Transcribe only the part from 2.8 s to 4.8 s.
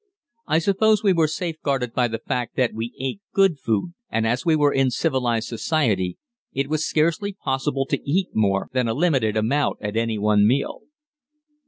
ate good food, and as we were